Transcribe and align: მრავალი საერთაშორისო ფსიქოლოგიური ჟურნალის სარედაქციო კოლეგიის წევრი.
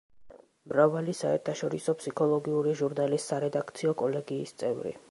მრავალი 0.71 1.13
საერთაშორისო 1.17 1.95
ფსიქოლოგიური 2.01 2.75
ჟურნალის 2.81 3.31
სარედაქციო 3.33 3.97
კოლეგიის 4.03 4.61
წევრი. 4.65 4.99